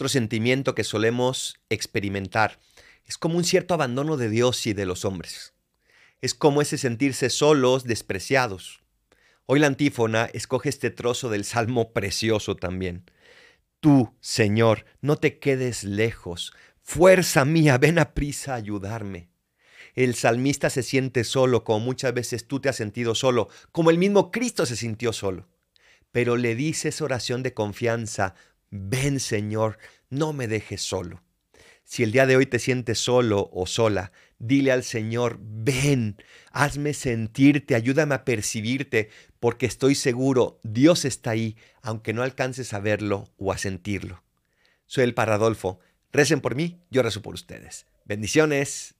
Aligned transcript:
Otro 0.00 0.08
sentimiento 0.08 0.74
que 0.74 0.82
solemos 0.82 1.60
experimentar 1.68 2.58
es 3.04 3.18
como 3.18 3.36
un 3.36 3.44
cierto 3.44 3.74
abandono 3.74 4.16
de 4.16 4.30
Dios 4.30 4.66
y 4.66 4.72
de 4.72 4.86
los 4.86 5.04
hombres. 5.04 5.52
Es 6.22 6.32
como 6.32 6.62
ese 6.62 6.78
sentirse 6.78 7.28
solos, 7.28 7.84
despreciados. 7.84 8.80
Hoy 9.44 9.60
la 9.60 9.66
antífona 9.66 10.30
escoge 10.32 10.70
este 10.70 10.88
trozo 10.88 11.28
del 11.28 11.44
salmo 11.44 11.92
precioso 11.92 12.56
también. 12.56 13.04
Tú, 13.80 14.14
Señor, 14.22 14.86
no 15.02 15.16
te 15.16 15.38
quedes 15.38 15.84
lejos. 15.84 16.54
Fuerza 16.80 17.44
mía, 17.44 17.76
ven 17.76 17.98
a 17.98 18.14
prisa 18.14 18.54
a 18.54 18.56
ayudarme. 18.56 19.28
El 19.94 20.14
salmista 20.14 20.70
se 20.70 20.82
siente 20.82 21.24
solo, 21.24 21.62
como 21.62 21.80
muchas 21.80 22.14
veces 22.14 22.48
tú 22.48 22.58
te 22.58 22.70
has 22.70 22.76
sentido 22.76 23.14
solo, 23.14 23.50
como 23.70 23.90
el 23.90 23.98
mismo 23.98 24.30
Cristo 24.30 24.64
se 24.64 24.76
sintió 24.76 25.12
solo. 25.12 25.46
Pero 26.10 26.38
le 26.38 26.54
dice 26.54 26.88
esa 26.88 27.04
oración 27.04 27.42
de 27.42 27.52
confianza, 27.52 28.34
ven 28.70 29.20
Señor, 29.20 29.78
no 30.08 30.32
me 30.32 30.48
dejes 30.48 30.82
solo. 30.82 31.22
Si 31.84 32.02
el 32.04 32.12
día 32.12 32.26
de 32.26 32.36
hoy 32.36 32.46
te 32.46 32.60
sientes 32.60 32.98
solo 32.98 33.50
o 33.52 33.66
sola, 33.66 34.12
dile 34.38 34.70
al 34.70 34.84
Señor, 34.84 35.38
ven, 35.40 36.16
hazme 36.52 36.94
sentirte, 36.94 37.74
ayúdame 37.74 38.14
a 38.14 38.24
percibirte, 38.24 39.10
porque 39.40 39.66
estoy 39.66 39.94
seguro, 39.96 40.60
Dios 40.62 41.04
está 41.04 41.30
ahí, 41.30 41.56
aunque 41.82 42.12
no 42.12 42.22
alcances 42.22 42.72
a 42.74 42.78
verlo 42.78 43.28
o 43.38 43.52
a 43.52 43.58
sentirlo. 43.58 44.22
Soy 44.86 45.04
el 45.04 45.14
Paradolfo. 45.14 45.80
Recen 46.12 46.40
por 46.40 46.54
mí, 46.54 46.80
yo 46.90 47.02
rezo 47.02 47.22
por 47.22 47.34
ustedes. 47.34 47.86
Bendiciones. 48.04 48.94